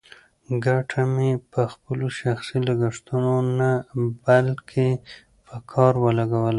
ګټه 0.65 1.01
مې 1.13 1.31
په 1.51 1.61
خپلو 1.73 2.05
شخصي 2.19 2.57
لګښتونو 2.67 3.33
نه، 3.57 3.71
بلکې 4.25 4.87
په 5.45 5.55
کار 5.71 5.93
ولګوله. 6.03 6.49